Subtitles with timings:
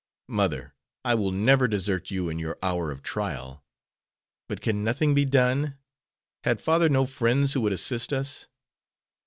[0.29, 0.73] "Mother,
[1.05, 3.63] I will never desert you in your hour of trial.
[4.47, 5.77] But can nothing be done?
[6.43, 8.47] Had father no friends who would assist us?"